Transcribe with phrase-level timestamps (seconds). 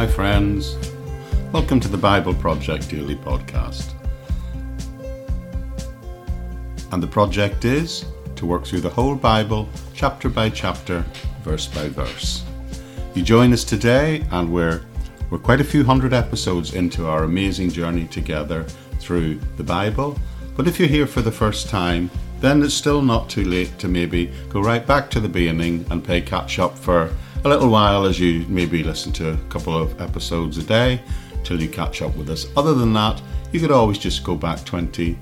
[0.00, 0.78] Hi, friends.
[1.52, 3.92] Welcome to the Bible Project Daily Podcast.
[6.90, 11.04] And the project is to work through the whole Bible, chapter by chapter,
[11.42, 12.42] verse by verse.
[13.14, 14.80] You join us today, and we're,
[15.28, 18.62] we're quite a few hundred episodes into our amazing journey together
[19.00, 20.18] through the Bible.
[20.56, 23.86] But if you're here for the first time, then it's still not too late to
[23.86, 28.04] maybe go right back to the beginning and play catch up for a little while
[28.04, 31.00] as you maybe listen to a couple of episodes a day
[31.42, 32.46] till you catch up with us.
[32.54, 35.16] Other than that, you could always just go back 20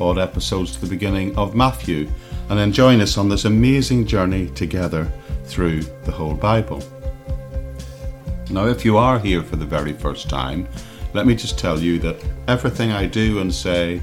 [0.00, 2.10] odd episodes to the beginning of Matthew
[2.48, 5.10] and then join us on this amazing journey together
[5.44, 6.82] through the whole Bible.
[8.50, 10.66] Now, if you are here for the very first time,
[11.14, 12.16] let me just tell you that
[12.48, 14.02] everything I do and say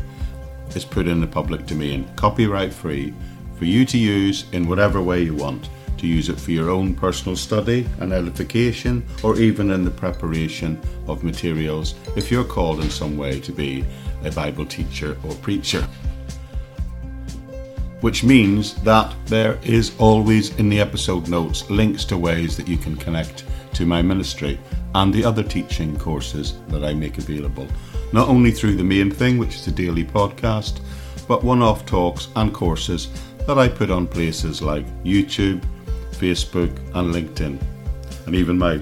[0.73, 3.13] is put in the public domain, copyright free,
[3.57, 5.69] for you to use in whatever way you want.
[5.97, 10.79] To use it for your own personal study and edification, or even in the preparation
[11.07, 13.85] of materials if you're called in some way to be
[14.23, 15.87] a Bible teacher or preacher.
[18.01, 22.77] Which means that there is always in the episode notes links to ways that you
[22.77, 24.59] can connect to my ministry
[24.93, 27.67] and the other teaching courses that I make available
[28.13, 30.79] not only through the main thing, which is a daily podcast,
[31.27, 33.09] but one off talks and courses
[33.45, 35.63] that I put on places like YouTube,
[36.17, 37.59] Facebook, and LinkedIn,
[38.25, 38.79] and even my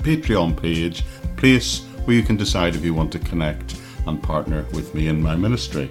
[0.00, 1.04] Patreon page,
[1.36, 5.22] place where you can decide if you want to connect and partner with me in
[5.22, 5.88] my ministry.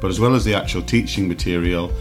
[0.00, 1.92] But as well as the actual teaching material,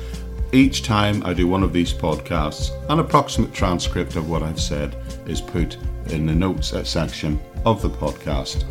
[0.53, 4.95] each time I do one of these podcasts, an approximate transcript of what I've said
[5.27, 8.63] is put in the notes section of the podcast.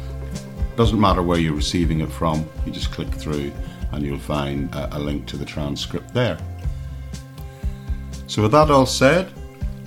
[0.77, 3.52] Doesn't matter where you're receiving it from, you just click through
[3.93, 6.39] and you'll find a, a link to the transcript there.
[8.27, 9.33] So, with that all said,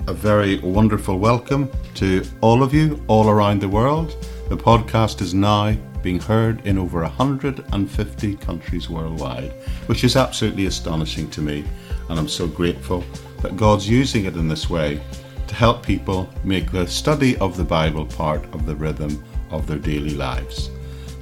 [0.08, 4.16] a very wonderful welcome to all of you all around the world.
[4.48, 9.52] The podcast is now being heard in over 150 countries worldwide,
[9.86, 11.64] which is absolutely astonishing to me,
[12.08, 13.04] and I'm so grateful
[13.40, 15.00] that God's using it in this way
[15.46, 19.78] to help people make the study of the Bible part of the rhythm of their
[19.78, 20.70] daily lives.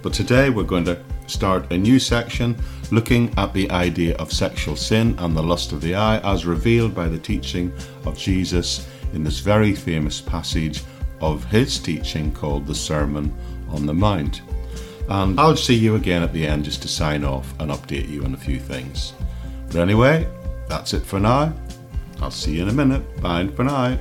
[0.03, 2.57] But today we're going to start a new section
[2.91, 6.95] looking at the idea of sexual sin and the lust of the eye as revealed
[6.95, 7.73] by the teaching
[8.05, 10.83] of Jesus in this very famous passage
[11.21, 13.35] of his teaching called the Sermon
[13.69, 14.43] on the Mount.
[15.09, 18.25] And I'll see you again at the end just to sign off and update you
[18.25, 19.13] on a few things.
[19.67, 20.29] But anyway,
[20.69, 21.53] that's it for now.
[22.21, 23.21] I'll see you in a minute.
[23.21, 23.99] Bye for now.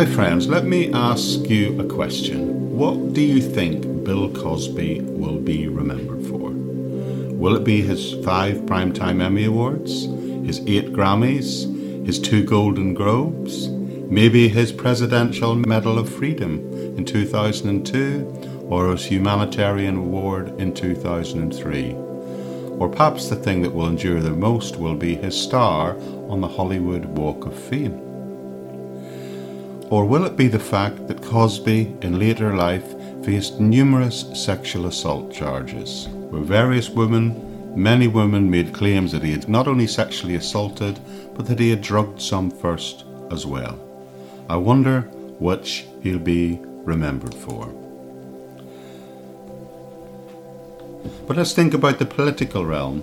[0.00, 0.48] Hi, friends.
[0.48, 2.74] Let me ask you a question.
[2.74, 6.52] What do you think Bill Cosby will be remembered for?
[7.36, 10.04] Will it be his five Primetime Emmy Awards,
[10.46, 16.60] his eight Grammys, his two Golden Globes, maybe his Presidential Medal of Freedom
[16.96, 21.92] in 2002, or his Humanitarian Award in 2003?
[21.92, 25.94] Or perhaps the thing that will endure the most will be his star
[26.30, 28.09] on the Hollywood Walk of Fame.
[29.90, 35.32] Or will it be the fact that Cosby, in later life, faced numerous sexual assault
[35.32, 41.00] charges, where various women, many women, made claims that he had not only sexually assaulted,
[41.34, 43.80] but that he had drugged some first as well?
[44.48, 45.00] I wonder
[45.40, 47.66] which he'll be remembered for.
[51.26, 53.02] But let's think about the political realm.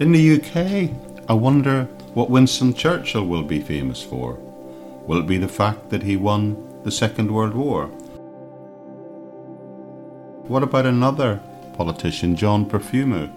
[0.00, 0.90] In the UK,
[1.28, 1.84] I wonder
[2.14, 4.45] what Winston Churchill will be famous for.
[5.06, 7.86] Will it be the fact that he won the Second World War?
[10.48, 11.40] What about another
[11.76, 13.30] politician, John Profumo?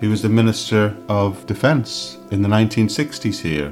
[0.00, 3.70] He was the Minister of Defence in the 1960s here.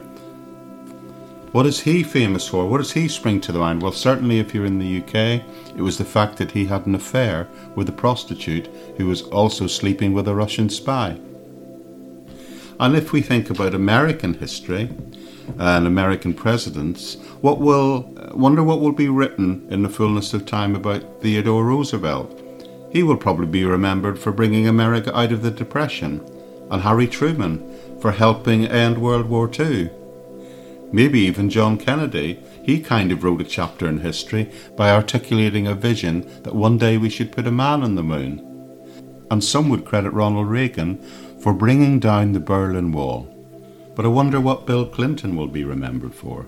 [1.52, 2.66] What is he famous for?
[2.66, 3.80] What does he spring to the mind?
[3.80, 5.42] Well, certainly if you're in the UK,
[5.76, 7.46] it was the fact that he had an affair
[7.76, 8.66] with a prostitute
[8.96, 11.16] who was also sleeping with a Russian spy.
[12.80, 14.90] And if we think about American history,
[15.58, 18.02] and American presidents, what will
[18.34, 22.40] wonder what will be written in the fullness of time about Theodore Roosevelt.
[22.90, 26.20] He will probably be remembered for bringing America out of the Depression,
[26.70, 29.90] and Harry Truman for helping end World War II.
[30.92, 32.40] Maybe even John Kennedy.
[32.62, 36.96] He kind of wrote a chapter in history by articulating a vision that one day
[36.96, 38.42] we should put a man on the moon.
[39.30, 40.98] And some would credit Ronald Reagan
[41.40, 43.35] for bringing down the Berlin Wall.
[43.96, 46.46] But I wonder what Bill Clinton will be remembered for.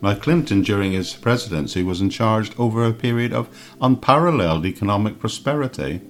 [0.00, 3.48] Now, Clinton, during his presidency, was in charge over a period of
[3.80, 6.00] unparalleled economic prosperity.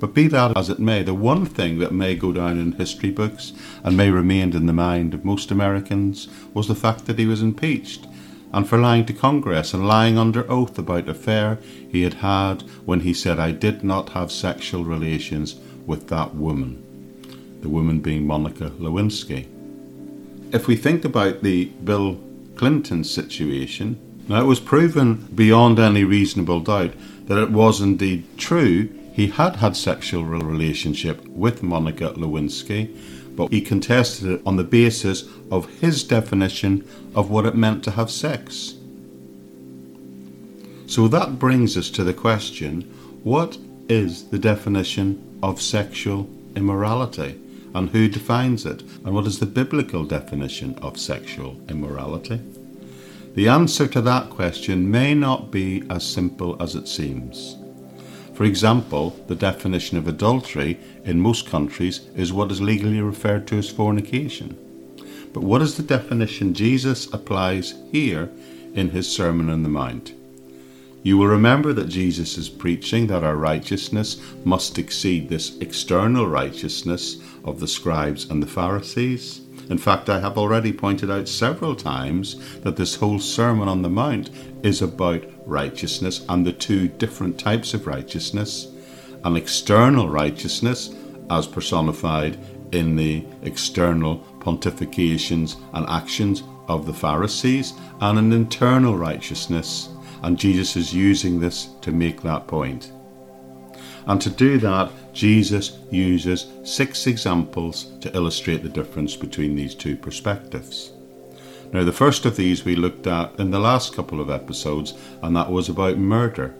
[0.00, 3.10] But be that as it may, the one thing that may go down in history
[3.10, 3.52] books
[3.84, 7.42] and may remain in the mind of most Americans was the fact that he was
[7.42, 8.06] impeached
[8.52, 11.58] and for lying to Congress and lying under oath about an affair
[11.88, 15.56] he had had when he said, I did not have sexual relations
[15.86, 16.82] with that woman,
[17.60, 19.46] the woman being Monica Lewinsky.
[20.52, 22.18] If we think about the Bill
[22.56, 23.98] Clinton situation,
[24.28, 26.94] now it was proven beyond any reasonable doubt
[27.26, 32.96] that it was indeed true he had had sexual relationship with Monica Lewinsky,
[33.36, 37.92] but he contested it on the basis of his definition of what it meant to
[37.92, 38.74] have sex.
[40.86, 42.82] So that brings us to the question
[43.22, 43.56] what
[43.88, 47.38] is the definition of sexual immorality?
[47.74, 48.82] And who defines it?
[49.04, 52.40] And what is the biblical definition of sexual immorality?
[53.34, 57.56] The answer to that question may not be as simple as it seems.
[58.34, 63.58] For example, the definition of adultery in most countries is what is legally referred to
[63.58, 64.56] as fornication.
[65.32, 68.30] But what is the definition Jesus applies here
[68.74, 70.14] in his Sermon on the Mount?
[71.02, 77.16] You will remember that Jesus is preaching that our righteousness must exceed this external righteousness
[77.44, 79.40] of the scribes and the Pharisees.
[79.68, 83.88] In fact, I have already pointed out several times that this whole Sermon on the
[83.88, 84.30] Mount
[84.62, 88.68] is about righteousness and the two different types of righteousness
[89.24, 90.94] an external righteousness,
[91.28, 92.38] as personified
[92.72, 99.90] in the external pontifications and actions of the Pharisees, and an internal righteousness.
[100.22, 102.92] And Jesus is using this to make that point.
[104.06, 109.96] And to do that, Jesus uses six examples to illustrate the difference between these two
[109.96, 110.92] perspectives.
[111.72, 115.36] Now, the first of these we looked at in the last couple of episodes, and
[115.36, 116.54] that was about murder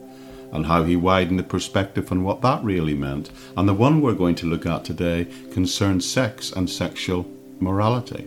[0.52, 3.30] and how he widened the perspective on what that really meant.
[3.56, 7.26] And the one we're going to look at today concerns sex and sexual
[7.60, 8.26] morality.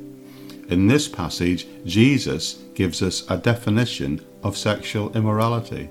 [0.69, 5.89] In this passage, Jesus gives us a definition of sexual immorality.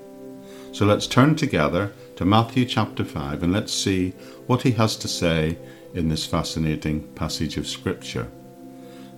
[0.71, 4.11] So let's turn together to Matthew chapter 5 and let's see
[4.47, 5.57] what he has to say
[5.93, 8.29] in this fascinating passage of Scripture.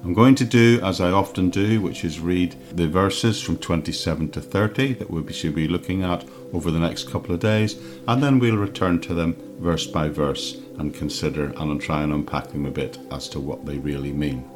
[0.03, 4.31] I'm going to do as I often do, which is read the verses from 27
[4.31, 7.75] to 30 that we should be looking at over the next couple of days,
[8.07, 12.47] and then we'll return to them verse by verse and consider and try and unpack
[12.47, 14.49] them a bit as to what they really mean.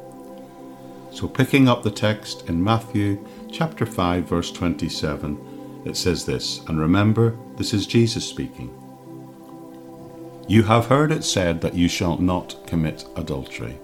[1.12, 5.38] So, picking up the text in Matthew chapter 5, verse 27,
[5.84, 8.74] it says this, and remember, this is Jesus speaking.
[10.48, 13.78] You have heard it said that you shall not commit adultery.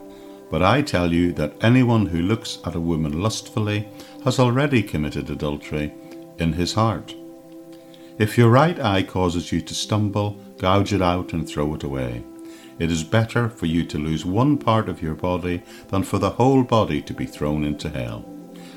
[0.50, 3.88] But I tell you that anyone who looks at a woman lustfully
[4.24, 5.92] has already committed adultery
[6.38, 7.14] in his heart.
[8.18, 12.24] If your right eye causes you to stumble, gouge it out and throw it away.
[12.78, 16.30] It is better for you to lose one part of your body than for the
[16.30, 18.24] whole body to be thrown into hell.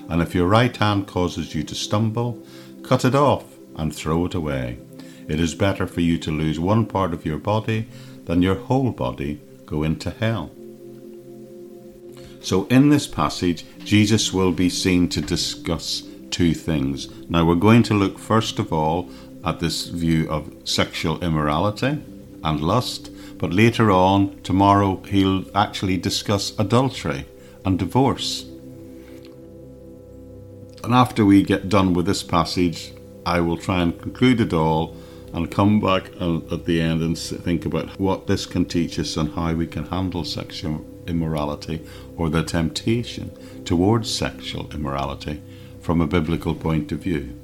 [0.09, 2.43] And if your right hand causes you to stumble,
[2.83, 3.45] cut it off
[3.75, 4.77] and throw it away.
[5.27, 7.87] It is better for you to lose one part of your body
[8.25, 10.51] than your whole body go into hell.
[12.41, 17.09] So, in this passage, Jesus will be seen to discuss two things.
[17.29, 19.09] Now, we're going to look first of all
[19.43, 22.01] at this view of sexual immorality
[22.43, 27.25] and lust, but later on, tomorrow, he'll actually discuss adultery
[27.65, 28.48] and divorce.
[30.83, 32.93] And after we get done with this passage,
[33.25, 34.95] I will try and conclude it all
[35.33, 39.33] and come back at the end and think about what this can teach us and
[39.33, 43.31] how we can handle sexual immorality or the temptation
[43.65, 45.41] towards sexual immorality
[45.81, 47.39] from a biblical point of view.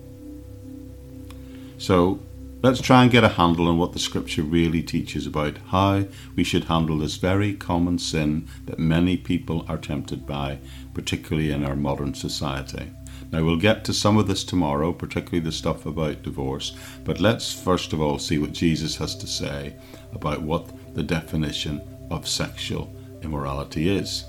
[1.78, 2.20] So,
[2.62, 6.44] let's try and get a handle on what the scripture really teaches about how we
[6.44, 10.60] should handle this very common sin that many people are tempted by,
[10.94, 12.92] particularly in our modern society.
[13.32, 17.52] Now, we'll get to some of this tomorrow, particularly the stuff about divorce, but let's
[17.52, 19.76] first of all see what Jesus has to say
[20.14, 24.26] about what the definition of sexual immorality is.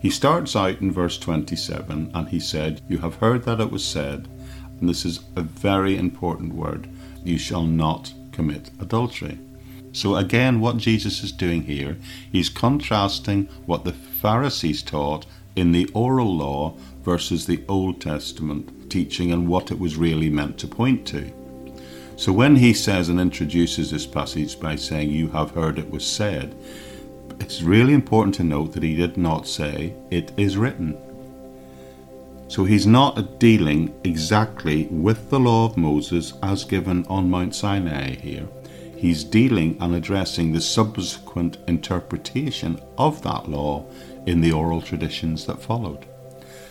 [0.00, 3.84] He starts out in verse 27 and he said, You have heard that it was
[3.84, 4.28] said,
[4.80, 6.88] and this is a very important word,
[7.24, 9.40] you shall not commit adultery.
[9.92, 11.96] So, again, what Jesus is doing here,
[12.30, 15.26] he's contrasting what the Pharisees taught
[15.58, 20.56] in the oral law versus the Old Testament teaching and what it was really meant
[20.58, 21.32] to point to.
[22.16, 26.06] So when he says and introduces this passage by saying, You have heard it was
[26.06, 26.56] said,
[27.40, 30.96] it's really important to note that he did not say, It is written.
[32.48, 38.14] So he's not dealing exactly with the law of Moses as given on Mount Sinai
[38.14, 38.48] here.
[38.96, 43.86] He's dealing and addressing the subsequent interpretation of that law
[44.28, 46.04] in the oral traditions that followed.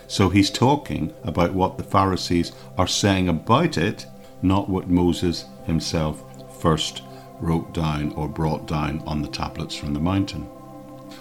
[0.05, 4.05] So he's talking about what the Pharisees are saying about it,
[4.43, 6.23] not what Moses himself
[6.61, 7.01] first
[7.39, 10.43] wrote down or brought down on the tablets from the mountain.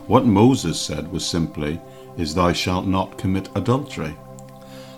[0.07, 1.81] What Moses said was simply,
[2.19, 4.15] is thou shalt not commit adultery.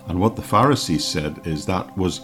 [0.07, 2.19] And what the Pharisees said is that was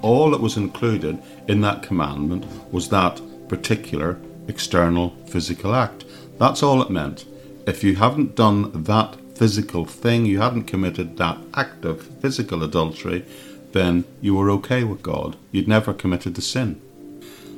[0.00, 6.04] all that was included in that commandment was that particular external physical act.
[6.38, 7.26] That's all it meant.
[7.66, 13.24] If you haven't done that physical thing, you haven't committed that act of physical adultery,
[13.72, 15.36] then you were okay with God.
[15.52, 16.80] You'd never committed the sin.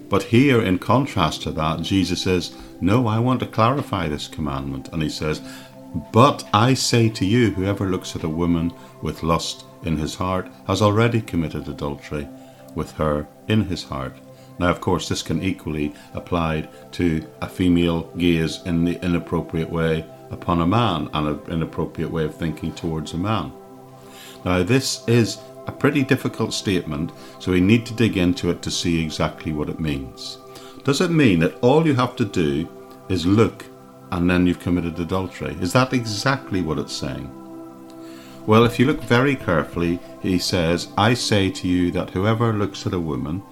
[0.08, 4.88] But here, in contrast to that, Jesus says, No, I want to clarify this commandment.
[4.92, 5.40] And he says,
[6.12, 10.48] But I say to you, whoever looks at a woman with lust in his heart
[10.66, 12.28] has already committed adultery
[12.74, 14.14] with her in his heart.
[14.62, 20.04] Now, of course, this can equally apply to a female gaze in the inappropriate way
[20.30, 23.50] upon a man and an inappropriate way of thinking towards a man.
[24.44, 28.70] Now, this is a pretty difficult statement, so we need to dig into it to
[28.70, 30.38] see exactly what it means.
[30.84, 32.68] Does it mean that all you have to do
[33.08, 33.64] is look
[34.12, 35.56] and then you've committed adultery?
[35.60, 37.28] Is that exactly what it's saying?
[38.46, 42.86] Well, if you look very carefully, he says, I say to you that whoever looks
[42.86, 43.42] at a woman,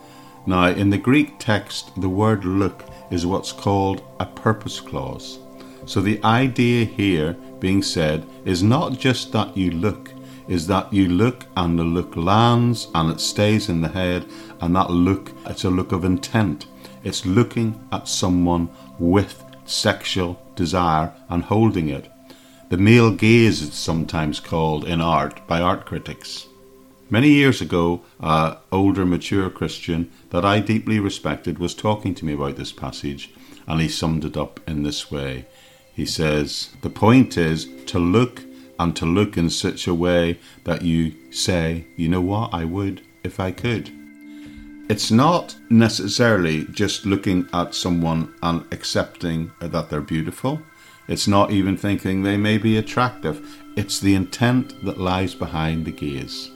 [0.47, 5.39] now in the Greek text, the word look is what's called a purpose clause.
[5.87, 10.13] So the idea here being said is not just that you look,
[10.49, 14.27] is that you look and the look lands and it stays in the head,
[14.61, 16.67] and that look, it's a look of intent.
[17.05, 18.69] It's looking at someone
[18.99, 22.11] with sexual desire and holding it.
[22.69, 26.47] The male gaze is sometimes called in art by art critics.
[27.13, 32.35] Many years ago, an older, mature Christian that I deeply respected was talking to me
[32.35, 33.33] about this passage,
[33.67, 35.47] and he summed it up in this way.
[35.93, 38.45] He says, The point is to look
[38.79, 43.03] and to look in such a way that you say, You know what, I would
[43.25, 43.91] if I could.
[44.89, 50.63] It's not necessarily just looking at someone and accepting that they're beautiful.
[51.09, 53.61] It's not even thinking they may be attractive.
[53.77, 56.53] It's the intent that lies behind the gaze.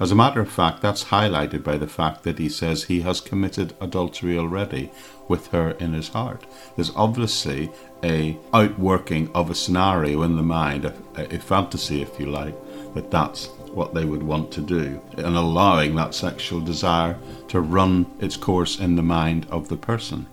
[0.00, 3.20] As a matter of fact, that's highlighted by the fact that he says he has
[3.20, 4.90] committed adultery already
[5.28, 6.44] with her in his heart.
[6.74, 7.70] There's obviously
[8.02, 12.56] a outworking of a scenario in the mind, a, a fantasy, if you like,
[12.94, 17.16] that that's what they would want to do, and allowing that sexual desire
[17.48, 20.26] to run its course in the mind of the person.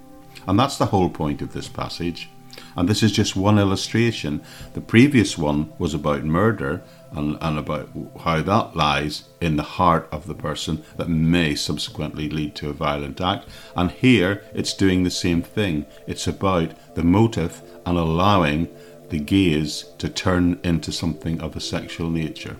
[0.47, 2.29] And that's the whole point of this passage.
[2.75, 4.41] And this is just one illustration.
[4.74, 6.81] The previous one was about murder
[7.12, 7.89] and, and about
[8.22, 12.74] how that lies in the heart of the person that may subsequently lead to a
[12.74, 13.48] violent act.
[13.75, 15.86] And here it's doing the same thing.
[16.08, 18.70] It's about the motive and allowing
[19.10, 22.58] the gaze to turn into something of a sexual nature.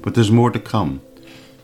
[0.00, 1.02] But there's more to come.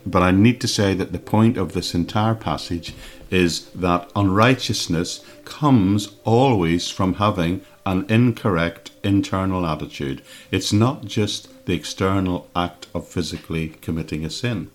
[0.05, 2.93] But I need to say that the point of this entire passage
[3.29, 10.21] is that unrighteousness comes always from having an incorrect internal attitude.
[10.51, 14.71] It's not just the external act of physically committing a sin.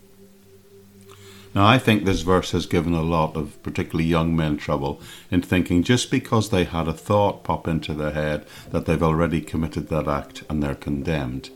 [1.55, 5.41] Now, I think this verse has given a lot of particularly young men trouble in
[5.41, 9.89] thinking just because they had a thought pop into their head that they've already committed
[9.89, 11.49] that act and they're condemned.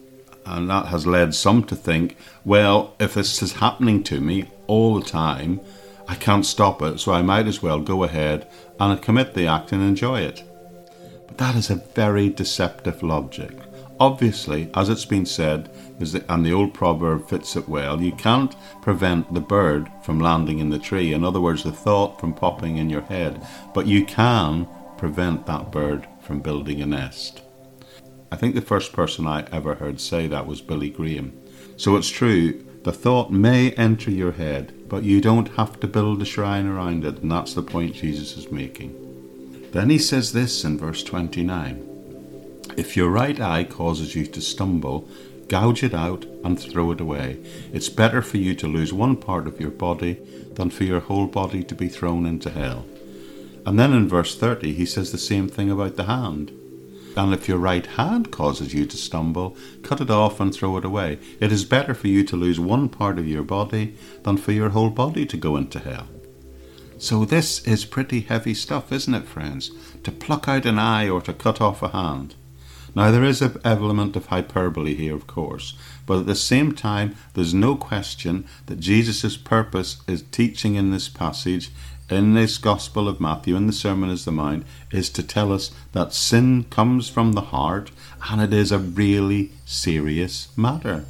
[0.46, 4.98] And that has led some to think, well, if this is happening to me all
[4.98, 5.60] the time,
[6.08, 8.48] I can't stop it, so I might as well go ahead
[8.80, 10.42] and commit the act and enjoy it.
[11.28, 13.56] But that is a very deceptive logic.
[14.00, 15.70] Obviously, as it's been said,
[16.28, 20.70] and the old proverb fits it well, you can't prevent the bird from landing in
[20.70, 21.12] the tree.
[21.12, 24.66] In other words, the thought from popping in your head, but you can
[24.96, 27.42] prevent that bird from building a nest.
[28.32, 31.32] I think the first person I ever heard say that was Billy Graham.
[31.76, 36.22] So it's true, the thought may enter your head, but you don't have to build
[36.22, 38.96] a shrine around it, and that's the point Jesus is making.
[39.72, 45.08] Then he says this in verse 29 If your right eye causes you to stumble,
[45.48, 47.38] gouge it out and throw it away.
[47.72, 50.20] It's better for you to lose one part of your body
[50.54, 52.86] than for your whole body to be thrown into hell.
[53.66, 56.52] And then in verse 30, he says the same thing about the hand.
[57.16, 60.84] And if your right hand causes you to stumble, cut it off and throw it
[60.84, 61.18] away.
[61.40, 64.70] It is better for you to lose one part of your body than for your
[64.70, 66.06] whole body to go into hell.
[66.98, 69.70] So, this is pretty heavy stuff, isn't it, friends?
[70.04, 72.34] To pluck out an eye or to cut off a hand.
[72.94, 75.74] Now, there is an element of hyperbole here, of course,
[76.06, 81.08] but at the same time, there's no question that Jesus' purpose is teaching in this
[81.08, 81.70] passage,
[82.10, 85.70] in this Gospel of Matthew, in the Sermon is the Mind, is to tell us
[85.92, 87.90] that sin comes from the heart
[88.28, 91.04] and it is a really serious matter.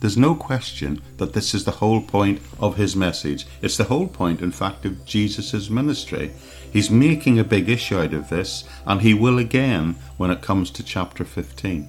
[0.00, 3.46] There's no question that this is the whole point of his message.
[3.62, 6.32] It's the whole point, in fact, of Jesus' ministry.
[6.70, 10.70] He's making a big issue out of this, and he will again when it comes
[10.72, 11.88] to chapter 15.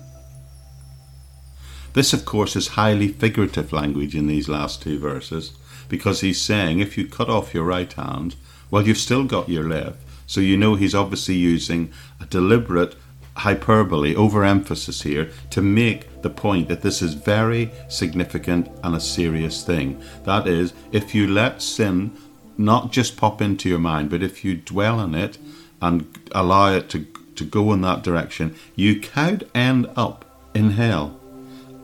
[1.92, 5.52] This, of course, is highly figurative language in these last two verses,
[5.90, 8.36] because he's saying if you cut off your right hand,
[8.72, 10.00] well, you've still got your left.
[10.28, 12.96] So you know he's obviously using a deliberate
[13.38, 19.64] hyperbole, overemphasis here, to make the point that this is very significant and a serious
[19.64, 20.02] thing.
[20.24, 22.18] That is, if you let sin
[22.58, 25.38] not just pop into your mind, but if you dwell on it
[25.82, 31.20] and allow it to, to go in that direction, you could end up in hell.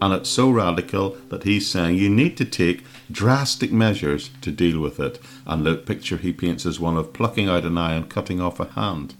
[0.02, 4.80] And it's so radical that he's saying you need to take drastic measures to deal
[4.80, 5.20] with it.
[5.46, 8.60] And the picture he paints is one of plucking out an eye and cutting off
[8.60, 9.14] a hand.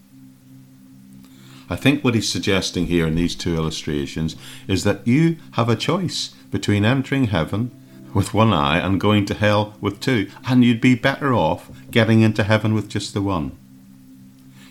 [1.70, 4.36] I think what he's suggesting here in these two illustrations
[4.68, 7.72] is that you have a choice between entering heaven
[8.14, 12.22] with one eye and going to hell with two, and you'd be better off getting
[12.22, 13.58] into heaven with just the one.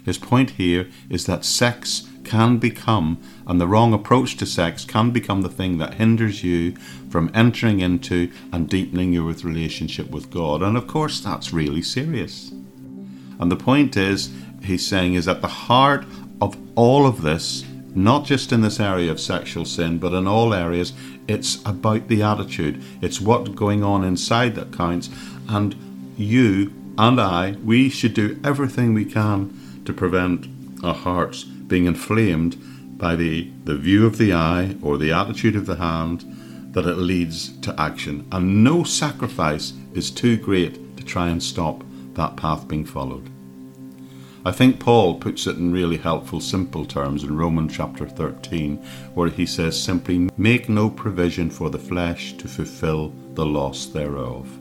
[0.05, 3.19] His point here is that sex can become,
[3.51, 6.77] and the wrong approach to sex can become the thing that hinders you
[7.11, 10.63] from entering into and deepening your relationship with God.
[10.63, 12.53] And of course, that's really serious.
[13.41, 14.31] And the point is,
[14.63, 16.05] he's saying, is at the heart
[16.41, 20.55] of all of this, not just in this area of sexual sin, but in all
[20.55, 20.93] areas,
[21.27, 22.81] it's about the attitude.
[23.03, 25.11] It's what's going on inside that counts.
[25.49, 25.75] And
[26.17, 30.47] you and I, we should do everything we can to prevent
[30.85, 32.57] our hearts being inflamed
[33.01, 36.25] by the, the view of the eye or the attitude of the hand
[36.73, 38.29] that it leads to action.
[38.31, 41.83] And no sacrifice is too great to try and stop
[42.15, 43.29] that path being followed.
[44.45, 48.77] I think Paul puts it in really helpful, simple terms in Romans chapter 13,
[49.15, 54.59] where he says simply, Make no provision for the flesh to fulfill the loss thereof.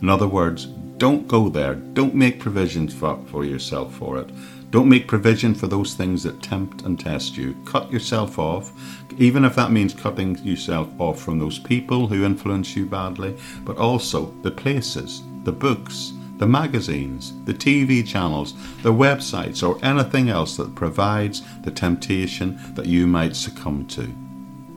[0.00, 0.66] In other words,
[0.96, 1.74] don't go there.
[1.74, 4.30] Don't make provisions for, for yourself for it.
[4.70, 7.56] Don't make provision for those things that tempt and test you.
[7.64, 8.72] Cut yourself off,
[9.18, 13.78] even if that means cutting yourself off from those people who influence you badly, but
[13.78, 20.56] also the places, the books, the magazines, the TV channels, the websites, or anything else
[20.56, 24.14] that provides the temptation that you might succumb to.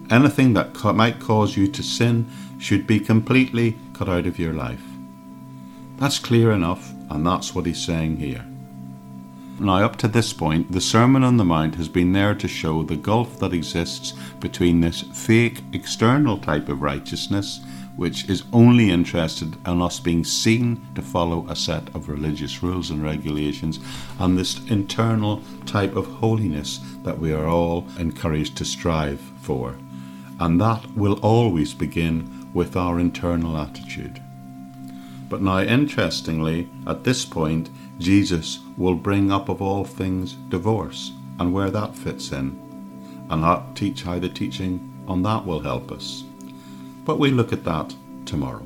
[0.10, 2.28] Anything that might cause you to sin
[2.58, 4.84] should be completely cut out of your life.
[5.98, 8.46] That's clear enough, and that's what he's saying here.
[9.60, 12.84] Now, up to this point, the Sermon on the Mount has been there to show
[12.84, 17.62] the gulf that exists between this fake external type of righteousness
[17.96, 22.90] which is only interested in us being seen to follow a set of religious rules
[22.90, 23.80] and regulations,
[24.20, 29.76] and this internal type of holiness that we are all encouraged to strive for.
[30.40, 34.22] And that will always begin with our internal attitude.
[35.30, 41.54] But now, interestingly, at this point, Jesus will bring up of all things divorce and
[41.54, 42.60] where that fits in,
[43.30, 46.24] and teach how the teaching on that will help us.
[47.06, 47.94] But we look at that
[48.26, 48.66] tomorrow.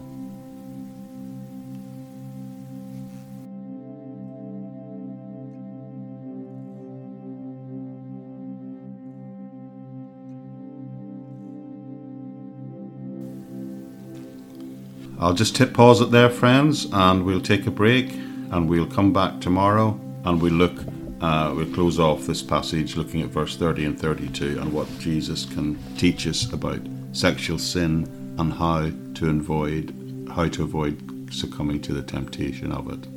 [15.20, 19.14] I'll just hit pause it there, friends, and we'll take a break and we'll come
[19.14, 20.78] back tomorrow and we'll look,
[21.22, 25.46] uh, we'll close off this passage looking at verse 30 and 32 and what Jesus
[25.46, 26.82] can teach us about
[27.12, 29.94] sexual sin and how to avoid
[30.34, 33.16] how to avoid succumbing to the temptation of it.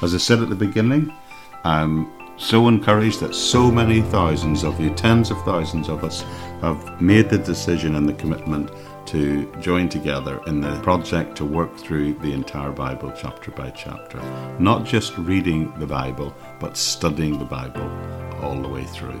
[0.00, 1.12] As I said at the beginning,
[1.64, 6.22] I'm so encouraged that so many thousands of you, tens of thousands of us,
[6.60, 8.70] have made the decision and the commitment
[9.06, 14.20] to join together in the project to work through the entire Bible chapter by chapter.
[14.60, 17.90] Not just reading the Bible, but studying the Bible
[18.40, 19.20] all the way through.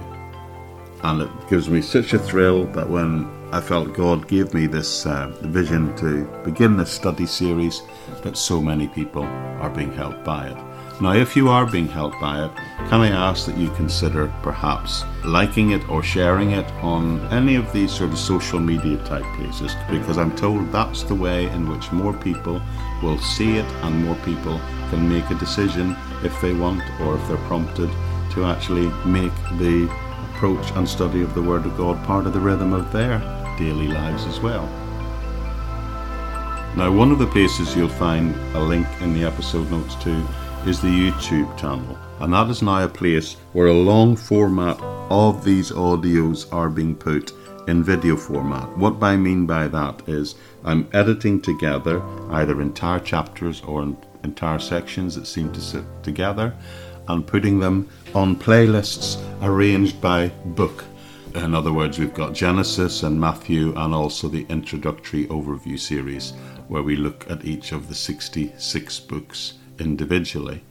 [1.02, 5.06] And it gives me such a thrill that when I felt God gave me this
[5.06, 7.82] uh, vision to begin this study series,
[8.22, 10.67] that so many people are being helped by it.
[11.00, 12.50] Now, if you are being helped by it,
[12.88, 17.72] can I ask that you consider perhaps liking it or sharing it on any of
[17.72, 19.76] these sort of social media type places?
[19.88, 22.60] Because I'm told that's the way in which more people
[23.00, 24.58] will see it and more people
[24.90, 27.90] can make a decision if they want or if they're prompted
[28.32, 29.88] to actually make the
[30.34, 33.20] approach and study of the Word of God part of the rhythm of their
[33.56, 34.66] daily lives as well.
[36.76, 40.26] Now, one of the places you'll find a link in the episode notes to
[40.68, 44.78] is the YouTube channel, and that is now a place where a long format
[45.08, 47.32] of these audios are being put
[47.68, 48.76] in video format.
[48.76, 52.02] What I mean by that is I'm editing together
[52.32, 56.54] either entire chapters or entire sections that seem to sit together
[57.08, 60.84] and putting them on playlists arranged by book.
[61.34, 66.34] In other words, we've got Genesis and Matthew, and also the introductory overview series,
[66.68, 70.62] where we look at each of the 66 books individually.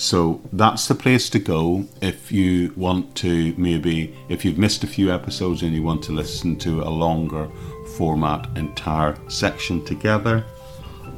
[0.00, 4.86] So that's the place to go if you want to maybe, if you've missed a
[4.86, 7.50] few episodes and you want to listen to a longer
[7.98, 10.44] format entire section together.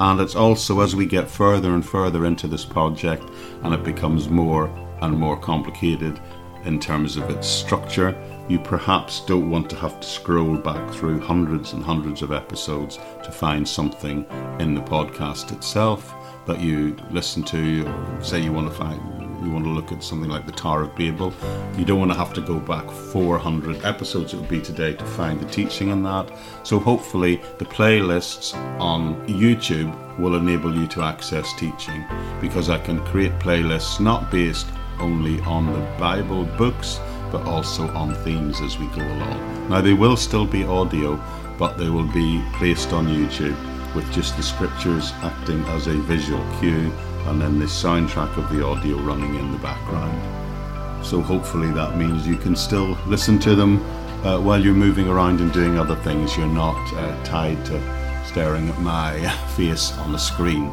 [0.01, 3.23] And it's also as we get further and further into this project
[3.63, 4.67] and it becomes more
[5.01, 6.21] and more complicated
[6.65, 11.21] in terms of its structure, you perhaps don't want to have to scroll back through
[11.21, 14.27] hundreds and hundreds of episodes to find something
[14.59, 16.15] in the podcast itself
[16.47, 19.01] that you listen to, or say you want to find,
[19.45, 21.33] you want to look at something like the Tower of Babel,
[21.77, 25.05] you don't want to have to go back 400 episodes it would be today to
[25.05, 26.31] find the teaching in that.
[26.63, 32.05] So hopefully the playlists on YouTube will enable you to access teaching
[32.41, 34.67] because I can create playlists not based
[35.01, 37.01] only on the Bible books
[37.31, 39.69] but also on themes as we go along.
[39.71, 41.19] Now they will still be audio,
[41.59, 43.57] but they will be placed on YouTube
[43.95, 46.93] with just the scriptures acting as a visual cue
[47.27, 51.07] and then the soundtrack of the audio running in the background.
[51.07, 53.83] So hopefully that means you can still listen to them
[54.25, 56.37] uh, while you're moving around and doing other things.
[56.37, 60.73] You're not uh, tied to staring at my face on the screen.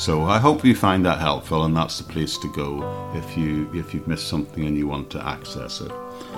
[0.00, 3.70] So I hope you find that helpful, and that's the place to go if you
[3.74, 5.92] if you've missed something and you want to access it.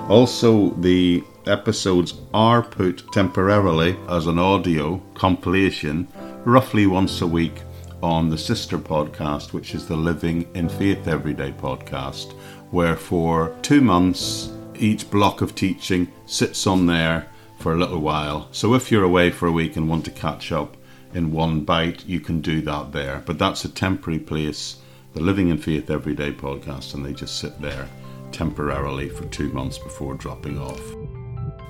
[0.09, 6.09] Also, the episodes are put temporarily as an audio compilation
[6.43, 7.61] roughly once a week
[8.01, 12.33] on the sister podcast, which is the Living in Faith Everyday podcast,
[12.71, 17.27] where for two months each block of teaching sits on there
[17.59, 18.49] for a little while.
[18.51, 20.75] So if you're away for a week and want to catch up
[21.13, 23.23] in one bite, you can do that there.
[23.25, 24.77] But that's a temporary place,
[25.13, 27.87] the Living in Faith Everyday podcast, and they just sit there
[28.31, 30.81] temporarily for two months before dropping off.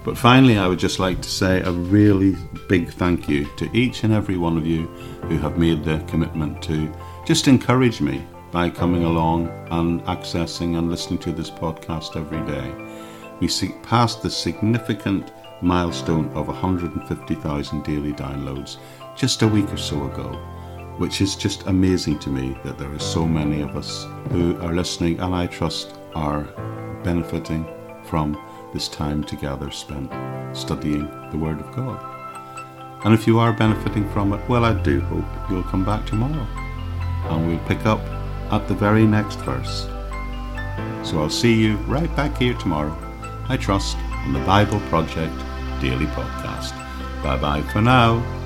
[0.03, 2.35] But finally, I would just like to say a really
[2.67, 4.87] big thank you to each and every one of you
[5.27, 6.93] who have made the commitment to
[7.25, 12.71] just encourage me by coming along and accessing and listening to this podcast every day.
[13.39, 13.47] We
[13.81, 18.77] passed the significant milestone of 150,000 daily downloads
[19.15, 20.33] just a week or so ago,
[20.97, 24.73] which is just amazing to me that there are so many of us who are
[24.73, 26.43] listening and I trust are
[27.03, 27.65] benefiting
[28.05, 28.39] from
[28.73, 30.11] this time together spent
[30.55, 31.99] studying the Word of God.
[33.05, 36.47] And if you are benefiting from it, well, I do hope you'll come back tomorrow
[37.29, 37.99] and we'll pick up
[38.51, 39.87] at the very next verse.
[41.03, 42.97] So I'll see you right back here tomorrow,
[43.49, 45.33] I trust, on the Bible Project
[45.81, 46.71] Daily Podcast.
[47.21, 48.42] Bye bye for now.